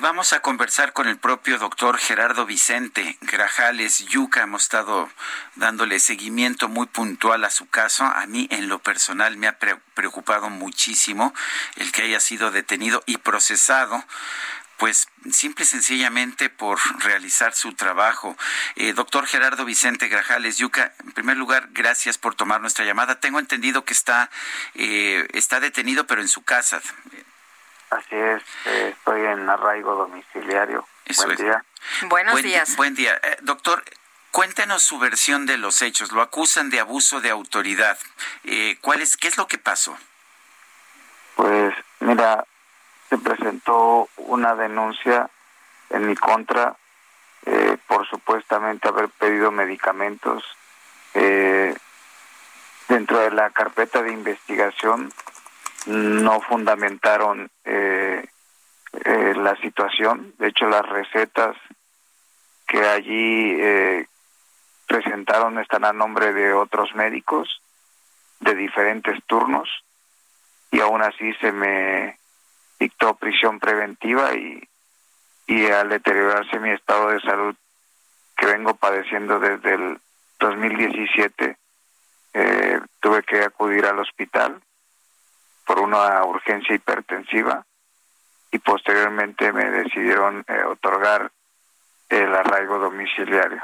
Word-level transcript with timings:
Vamos 0.00 0.32
a 0.32 0.40
conversar 0.40 0.94
con 0.94 1.08
el 1.08 1.18
propio 1.18 1.58
doctor 1.58 1.98
Gerardo 1.98 2.46
Vicente 2.46 3.18
Grajales 3.20 3.98
Yuca. 4.06 4.44
Hemos 4.44 4.62
estado 4.62 5.10
dándole 5.56 6.00
seguimiento 6.00 6.70
muy 6.70 6.86
puntual 6.86 7.44
a 7.44 7.50
su 7.50 7.68
caso. 7.68 8.04
A 8.04 8.24
mí, 8.24 8.48
en 8.50 8.70
lo 8.70 8.78
personal, 8.78 9.36
me 9.36 9.46
ha 9.46 9.58
preocupado 9.58 10.48
muchísimo 10.48 11.34
el 11.76 11.92
que 11.92 12.00
haya 12.00 12.18
sido 12.18 12.50
detenido 12.50 13.02
y 13.04 13.18
procesado 13.18 14.02
pues 14.78 15.08
simple 15.30 15.66
y 15.66 15.68
sencillamente 15.68 16.48
por 16.48 16.78
realizar 17.04 17.54
su 17.54 17.74
trabajo. 17.74 18.38
Eh, 18.76 18.94
doctor 18.94 19.26
Gerardo 19.26 19.66
Vicente 19.66 20.08
Grajales 20.08 20.56
Yuca, 20.56 20.94
en 21.04 21.12
primer 21.12 21.36
lugar, 21.36 21.68
gracias 21.72 22.16
por 22.16 22.34
tomar 22.34 22.62
nuestra 22.62 22.86
llamada. 22.86 23.20
Tengo 23.20 23.38
entendido 23.38 23.84
que 23.84 23.92
está, 23.92 24.30
eh, 24.74 25.28
está 25.34 25.60
detenido, 25.60 26.06
pero 26.06 26.22
en 26.22 26.28
su 26.28 26.40
casa. 26.40 26.80
Así 27.90 28.14
es, 28.14 28.42
eh, 28.66 28.94
estoy 28.96 29.22
en 29.22 29.50
arraigo 29.50 29.96
domiciliario. 29.96 30.86
buen 31.16 31.36
día. 31.36 31.64
Buenos 32.02 32.42
días. 32.42 32.76
Buen 32.76 32.94
día. 32.94 33.18
Eh, 33.20 33.36
doctor, 33.42 33.82
cuéntenos 34.30 34.84
su 34.84 35.00
versión 35.00 35.44
de 35.44 35.58
los 35.58 35.82
hechos. 35.82 36.12
Lo 36.12 36.22
acusan 36.22 36.70
de 36.70 36.78
abuso 36.78 37.20
de 37.20 37.30
autoridad. 37.30 37.98
Eh, 38.44 38.78
¿cuál 38.80 39.00
es, 39.00 39.16
¿Qué 39.16 39.26
es 39.26 39.36
lo 39.36 39.48
que 39.48 39.58
pasó? 39.58 39.98
Pues 41.34 41.74
mira, 41.98 42.44
se 43.08 43.18
presentó 43.18 44.08
una 44.18 44.54
denuncia 44.54 45.28
en 45.90 46.06
mi 46.06 46.14
contra 46.16 46.76
por 47.88 48.06
supuestamente 48.06 48.86
haber 48.86 49.08
pedido 49.08 49.50
medicamentos. 49.50 50.44
dentro 52.88 53.18
de 53.18 53.30
la 53.30 53.50
carpeta 53.50 54.02
de 54.02 54.12
investigación 54.12 55.12
no 55.86 56.40
fundamentaron 56.40 57.50
eh, 57.64 58.26
eh, 59.04 59.34
la 59.36 59.56
situación. 59.56 60.34
De 60.38 60.48
hecho, 60.48 60.66
las 60.68 60.86
recetas 60.88 61.56
que 62.66 62.80
allí 62.80 63.56
eh, 63.60 64.06
presentaron 64.86 65.58
están 65.58 65.84
a 65.84 65.92
nombre 65.92 66.32
de 66.32 66.52
otros 66.52 66.94
médicos 66.94 67.62
de 68.40 68.54
diferentes 68.54 69.18
turnos 69.26 69.68
y 70.70 70.80
aún 70.80 71.02
así 71.02 71.32
se 71.40 71.52
me 71.52 72.16
dictó 72.78 73.14
prisión 73.14 73.58
preventiva 73.58 74.34
y, 74.34 74.66
y 75.46 75.66
al 75.66 75.88
deteriorarse 75.88 76.58
mi 76.58 76.70
estado 76.70 77.10
de 77.10 77.20
salud 77.20 77.54
que 78.36 78.46
vengo 78.46 78.74
padeciendo 78.74 79.38
desde 79.38 79.74
el 79.74 80.00
2017 80.38 81.56
tuve 83.00 83.22
que 83.24 83.42
acudir 83.42 83.84
al 83.84 83.98
hospital 83.98 84.62
por 85.64 85.80
una 85.80 86.24
urgencia 86.24 86.74
hipertensiva 86.74 87.64
y 88.52 88.58
posteriormente 88.58 89.52
me 89.52 89.70
decidieron 89.70 90.44
eh, 90.48 90.64
otorgar 90.64 91.30
el 92.08 92.34
arraigo 92.34 92.78
domiciliario. 92.78 93.62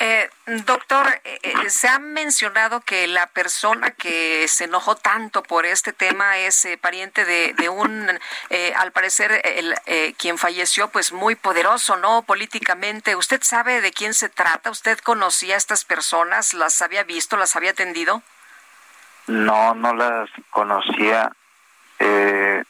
Eh, 0.00 0.30
doctor, 0.46 1.06
eh, 1.24 1.70
se 1.70 1.88
ha 1.88 1.98
mencionado 1.98 2.80
que 2.80 3.08
la 3.08 3.26
persona 3.26 3.90
que 3.90 4.46
se 4.46 4.64
enojó 4.64 4.94
tanto 4.94 5.42
por 5.42 5.66
este 5.66 5.92
tema 5.92 6.38
es 6.38 6.68
pariente 6.80 7.24
de, 7.24 7.68
un, 7.68 8.08
al 8.76 8.92
parecer, 8.92 9.42
el, 9.44 9.74
quien 10.16 10.38
falleció, 10.38 10.88
pues 10.88 11.10
muy 11.12 11.34
poderoso, 11.34 11.96
¿no? 11.96 12.22
Políticamente. 12.22 13.16
¿Usted 13.16 13.42
sabe 13.42 13.80
de 13.80 13.90
quién 13.90 14.14
se 14.14 14.28
trata? 14.28 14.70
¿Usted 14.70 14.98
conocía 15.00 15.56
a 15.56 15.58
estas 15.58 15.84
personas? 15.84 16.54
¿Las 16.54 16.80
había 16.80 17.02
visto? 17.02 17.36
¿Las 17.36 17.56
había 17.56 17.72
atendido? 17.72 18.22
No, 19.28 19.74
no 19.74 19.94
las 19.94 20.30
conocía. 20.50 21.30
Eh, 21.98 22.64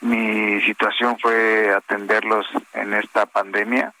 mi 0.00 0.60
situación 0.62 1.18
fue 1.18 1.72
atenderlos 1.74 2.46
en 2.72 2.94
esta 2.94 3.26
pandemia. 3.26 3.94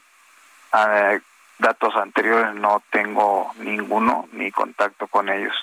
Ah, 0.72 1.16
datos 1.58 1.94
anteriores 1.94 2.54
no 2.56 2.82
tengo 2.90 3.52
ninguno 3.58 4.28
ni 4.32 4.50
contacto 4.50 5.06
con 5.06 5.28
ellos. 5.28 5.54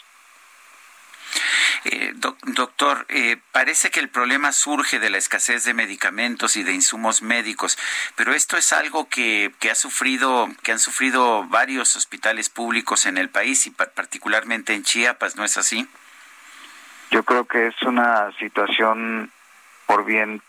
Eh, 1.86 2.14
doctor, 2.16 3.06
eh, 3.10 3.38
parece 3.52 3.90
que 3.90 4.00
el 4.00 4.10
problema 4.10 4.52
surge 4.52 5.00
de 5.00 5.10
la 5.10 5.18
escasez 5.18 5.64
de 5.66 5.74
medicamentos 5.74 6.56
y 6.56 6.64
de 6.64 6.74
insumos 6.74 7.22
médicos, 7.22 7.78
pero 8.16 8.34
esto 8.34 8.58
es 8.58 8.74
algo 8.74 9.08
que, 9.08 9.54
que 9.60 9.72
ha 9.72 9.76
sufrido, 9.76 10.50
que 10.64 10.72
han 10.72 10.80
sufrido 10.80 11.46
varios 11.48 11.96
hospitales 11.96 12.50
públicos 12.50 13.06
en 13.06 13.18
el 13.18 13.30
país 13.30 13.66
y 13.68 13.72
particularmente 13.72 14.74
en 14.74 14.84
Chiapas, 14.84 15.36
¿no 15.36 15.44
es 15.44 15.58
así? 15.58 15.88
Yo 17.12 17.24
creo 17.24 17.46
que 17.46 17.68
es 17.68 17.82
una 17.84 18.32
situación, 18.38 19.32
por 19.86 20.06
bien 20.06 20.42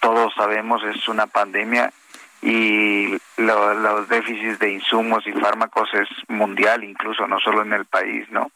todos 0.00 0.34
sabemos, 0.34 0.82
es 0.84 1.06
una 1.08 1.26
pandemia 1.26 1.92
y 2.40 3.16
los 3.36 4.08
déficits 4.08 4.58
de 4.58 4.72
insumos 4.72 5.24
y 5.26 5.32
fármacos 5.32 5.88
es 5.94 6.08
mundial, 6.28 6.82
incluso 6.82 7.26
no 7.28 7.38
solo 7.38 7.62
en 7.62 7.72
el 7.72 7.84
país, 7.84 8.28
¿no? 8.30 8.50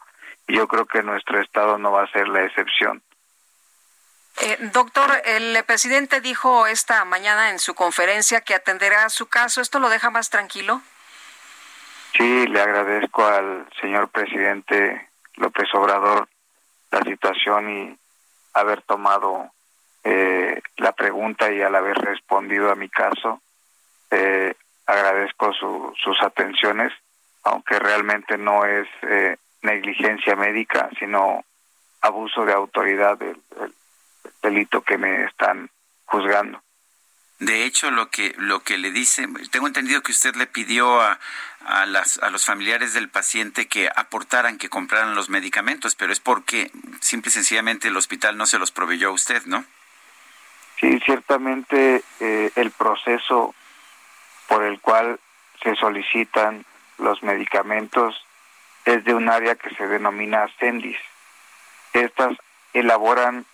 yo 0.49 0.69
creo 0.69 0.87
que 0.87 1.03
nuestro 1.03 1.41
estado 1.41 1.79
no 1.79 1.93
va 1.93 2.05
a 2.05 2.11
ser 2.11 2.29
la 2.29 2.45
excepción. 2.45 3.03
Eh, 4.43 4.59
doctor, 4.73 5.11
el 5.25 5.63
presidente 5.65 6.21
dijo 6.21 6.67
esta 6.67 7.05
mañana 7.05 7.51
en 7.51 7.59
su 7.59 7.75
conferencia 7.75 8.43
que 8.43 8.55
atenderá 8.55 9.09
su 9.09 9.27
caso. 9.27 9.61
¿Esto 9.61 9.79
lo 9.79 9.89
deja 9.89 10.11
más 10.11 10.29
tranquilo? 10.31 10.83
Sí, 12.17 12.47
le 12.47 12.61
agradezco 12.61 13.27
al 13.27 13.67
señor 13.81 14.09
presidente 14.09 15.09
López 15.37 15.69
Obrador 15.75 16.29
la 16.97 17.11
situación 17.11 17.71
y 17.71 17.99
haber 18.55 18.83
tomado 18.83 19.51
eh, 20.05 20.61
la 20.77 20.93
pregunta 20.93 21.53
y 21.53 21.61
al 21.61 21.75
haber 21.75 21.97
respondido 21.99 22.71
a 22.71 22.77
mi 22.77 22.89
caso. 22.89 23.41
Eh, 24.11 24.55
agradezco 24.87 25.53
sus 25.53 26.23
atenciones, 26.23 26.93
aunque 27.43 27.79
realmente 27.79 28.39
no 28.39 28.65
es 28.65 28.87
eh, 29.03 29.37
negligencia 29.63 30.37
médica, 30.37 30.89
sino 30.99 31.45
abuso 32.01 32.45
de 32.45 32.53
autoridad 32.53 33.19
del 33.19 33.43
delito 34.43 34.81
que 34.83 34.97
me 34.97 35.25
están 35.25 35.69
juzgando. 36.05 36.61
De 37.39 37.65
hecho, 37.65 37.91
lo 37.91 38.09
que 38.09 38.35
lo 38.39 38.63
que 38.63 38.79
le 38.79 38.91
dice, 38.91 39.29
tengo 39.51 39.67
entendido 39.67 40.03
que 40.03 40.13
usted 40.13 40.35
le 40.37 40.47
pidió 40.47 41.01
a, 41.03 41.19
a, 41.67 41.85
las, 41.85 42.19
a 42.19 42.31
los 42.31 42.47
familiares 42.47 42.95
del 42.95 43.11
paciente 43.11 43.69
que 43.69 43.91
aportaran, 43.95 44.57
que 44.57 44.71
compraran 44.71 45.15
los 45.15 45.29
medicamentos, 45.29 45.95
pero 45.95 46.13
es 46.13 46.21
porque 46.21 46.71
simple 47.01 47.29
y 47.29 47.33
sencillamente 47.33 47.89
el 47.89 47.97
hospital 47.97 48.39
no 48.39 48.47
se 48.47 48.59
los 48.59 48.73
proveyó 48.73 49.09
a 49.09 49.13
usted, 49.13 49.45
¿no? 49.45 49.65
Sí, 50.81 50.99
ciertamente 51.05 52.03
eh, 52.21 52.51
el 52.55 52.71
proceso 52.71 53.55
por 54.49 54.63
el 54.63 54.81
cual 54.81 55.19
se 55.63 55.75
solicitan 55.77 56.65
los 56.99 57.23
medicamentos 57.23 58.25
es 58.85 59.05
de 59.05 59.15
un 59.15 59.29
área 59.29 59.57
que 59.57 59.75
se 59.75 59.87
denomina 59.87 60.47
CENDIS. 60.59 60.99
Estas 61.93 62.37
elaboran 62.73 63.45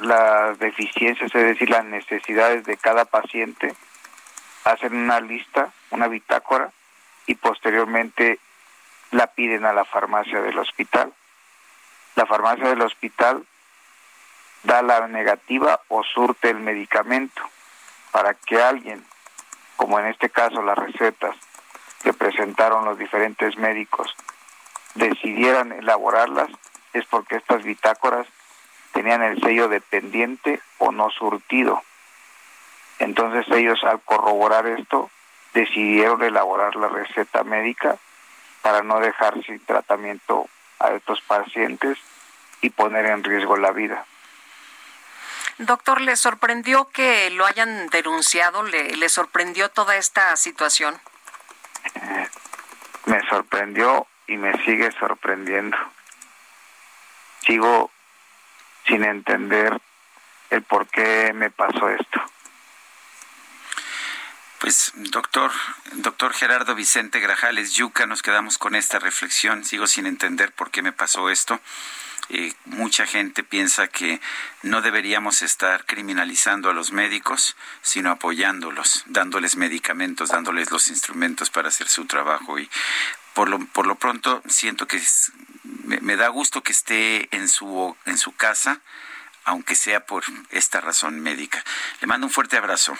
las 0.00 0.58
deficiencias, 0.58 1.34
es 1.34 1.42
decir, 1.42 1.70
las 1.70 1.84
necesidades 1.84 2.64
de 2.64 2.76
cada 2.76 3.04
paciente, 3.04 3.74
hacen 4.64 4.94
una 4.94 5.20
lista, 5.20 5.70
una 5.90 6.08
bitácora, 6.08 6.70
y 7.26 7.34
posteriormente 7.34 8.38
la 9.12 9.26
piden 9.28 9.64
a 9.64 9.72
la 9.72 9.84
farmacia 9.84 10.40
del 10.40 10.58
hospital. 10.58 11.12
La 12.16 12.26
farmacia 12.26 12.68
del 12.68 12.82
hospital 12.82 13.44
da 14.62 14.82
la 14.82 15.06
negativa 15.08 15.80
o 15.88 16.02
surte 16.02 16.50
el 16.50 16.58
medicamento 16.58 17.42
para 18.10 18.34
que 18.34 18.60
alguien, 18.60 19.04
como 19.76 19.98
en 19.98 20.06
este 20.06 20.30
caso 20.30 20.62
las 20.62 20.76
recetas 20.76 21.36
que 22.02 22.12
presentaron 22.12 22.84
los 22.84 22.98
diferentes 22.98 23.56
médicos, 23.56 24.14
decidieran 24.94 25.72
elaborarlas, 25.72 26.50
es 26.92 27.04
porque 27.06 27.36
estas 27.36 27.62
bitácoras 27.62 28.26
tenían 28.92 29.22
el 29.22 29.40
sello 29.40 29.68
dependiente 29.68 30.60
o 30.78 30.92
no 30.92 31.10
surtido. 31.10 31.82
Entonces 32.98 33.46
ellos 33.50 33.82
al 33.84 34.00
corroborar 34.00 34.66
esto 34.66 35.10
decidieron 35.54 36.22
elaborar 36.22 36.76
la 36.76 36.88
receta 36.88 37.44
médica 37.44 37.96
para 38.62 38.82
no 38.82 39.00
dejar 39.00 39.42
sin 39.44 39.58
tratamiento 39.60 40.48
a 40.78 40.90
estos 40.90 41.20
pacientes 41.22 41.98
y 42.60 42.70
poner 42.70 43.06
en 43.06 43.24
riesgo 43.24 43.56
la 43.56 43.72
vida. 43.72 44.04
Doctor, 45.58 46.00
¿le 46.00 46.16
sorprendió 46.16 46.88
que 46.88 47.30
lo 47.30 47.44
hayan 47.46 47.88
denunciado? 47.88 48.62
¿Le, 48.62 48.96
le 48.96 49.08
sorprendió 49.08 49.68
toda 49.70 49.96
esta 49.96 50.36
situación? 50.36 51.00
me 53.06 53.20
sorprendió 53.28 54.06
y 54.26 54.36
me 54.36 54.52
sigue 54.64 54.92
sorprendiendo. 54.92 55.76
Sigo 57.44 57.90
sin 58.90 59.04
entender 59.04 59.80
el 60.50 60.62
por 60.62 60.88
qué 60.88 61.32
me 61.32 61.50
pasó 61.50 61.88
esto. 61.88 62.20
Pues, 64.58 64.92
doctor, 64.94 65.52
doctor 65.92 66.34
Gerardo 66.34 66.74
Vicente 66.74 67.20
Grajales 67.20 67.72
Yuca, 67.72 68.06
nos 68.06 68.20
quedamos 68.20 68.58
con 68.58 68.74
esta 68.74 68.98
reflexión. 68.98 69.64
Sigo 69.64 69.86
sin 69.86 70.06
entender 70.06 70.52
por 70.52 70.70
qué 70.70 70.82
me 70.82 70.92
pasó 70.92 71.30
esto. 71.30 71.60
Eh, 72.28 72.52
mucha 72.66 73.06
gente 73.06 73.42
piensa 73.42 73.88
que 73.88 74.20
no 74.62 74.82
deberíamos 74.82 75.42
estar 75.42 75.86
criminalizando 75.86 76.68
a 76.68 76.74
los 76.74 76.92
médicos, 76.92 77.56
sino 77.82 78.10
apoyándolos, 78.10 79.04
dándoles 79.06 79.56
medicamentos, 79.56 80.28
dándoles 80.28 80.70
los 80.70 80.88
instrumentos 80.88 81.48
para 81.50 81.68
hacer 81.68 81.88
su 81.88 82.04
trabajo. 82.04 82.58
Y 82.58 82.68
por 83.34 83.48
lo, 83.48 83.58
por 83.66 83.86
lo 83.86 83.94
pronto 83.94 84.42
siento 84.46 84.86
que 84.86 85.00
me, 86.00 86.16
da 86.16 86.28
gusto 86.28 86.62
que 86.62 86.72
esté 86.72 87.34
en 87.34 87.48
su, 87.48 87.96
en 88.06 88.16
su 88.16 88.36
casa, 88.36 88.80
aunque 89.44 89.74
sea 89.74 90.06
por 90.06 90.22
esta 90.50 90.80
razón 90.80 91.20
médica. 91.20 91.62
Le 92.00 92.06
mando 92.06 92.26
un 92.26 92.32
fuerte 92.32 92.56
abrazo. 92.56 92.96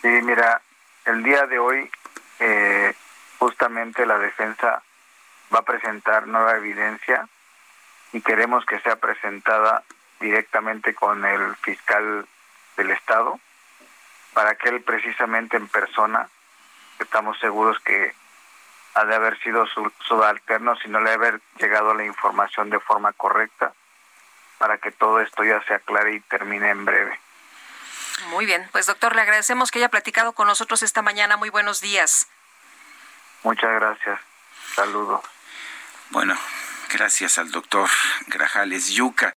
Sí, 0.00 0.08
mira, 0.22 0.62
el 1.04 1.22
día 1.22 1.46
de 1.46 1.58
hoy 1.58 1.90
eh, 2.38 2.94
justamente 3.38 4.06
la 4.06 4.18
defensa 4.18 4.82
va 5.54 5.58
a 5.60 5.64
presentar 5.64 6.26
nueva 6.26 6.56
evidencia 6.56 7.28
y 8.12 8.20
queremos 8.20 8.64
que 8.64 8.80
sea 8.80 8.96
presentada 8.96 9.82
directamente 10.20 10.94
con 10.94 11.24
el 11.24 11.56
fiscal 11.56 12.26
del 12.76 12.90
estado 12.90 13.38
para 14.32 14.54
que 14.54 14.68
él 14.68 14.82
precisamente 14.82 15.56
en 15.56 15.68
persona 15.68 16.28
estamos 16.98 17.38
seguros 17.38 17.78
que 17.80 18.14
ha 18.94 19.04
de 19.04 19.14
haber 19.14 19.38
sido 19.40 19.66
su 19.66 19.92
subalterno 20.06 20.76
si 20.76 20.88
no 20.88 21.00
le 21.00 21.10
ha 21.10 21.14
haber 21.14 21.40
llegado 21.58 21.94
la 21.94 22.04
información 22.04 22.70
de 22.70 22.80
forma 22.80 23.12
correcta 23.12 23.72
para 24.58 24.78
que 24.78 24.90
todo 24.90 25.20
esto 25.20 25.44
ya 25.44 25.62
se 25.64 25.74
aclare 25.74 26.14
y 26.14 26.20
termine 26.20 26.70
en 26.70 26.84
breve. 26.84 27.18
Muy 28.30 28.46
bien, 28.46 28.68
pues 28.72 28.86
doctor, 28.86 29.14
le 29.14 29.22
agradecemos 29.22 29.70
que 29.70 29.78
haya 29.78 29.88
platicado 29.88 30.32
con 30.32 30.48
nosotros 30.48 30.82
esta 30.82 31.02
mañana. 31.02 31.36
Muy 31.36 31.50
buenos 31.50 31.80
días. 31.80 32.28
Muchas 33.44 33.70
gracias. 33.70 34.20
Saludos. 34.74 35.20
Bueno, 36.10 36.36
gracias 36.90 37.38
al 37.38 37.50
doctor 37.50 37.88
Grajales 38.26 38.88
Yuca. 38.90 39.32